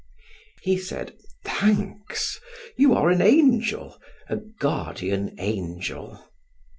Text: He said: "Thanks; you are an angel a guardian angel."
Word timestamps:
He 0.63 0.79
said: 0.79 1.13
"Thanks; 1.45 2.39
you 2.75 2.95
are 2.95 3.11
an 3.11 3.21
angel 3.21 4.01
a 4.27 4.37
guardian 4.37 5.35
angel." 5.37 6.25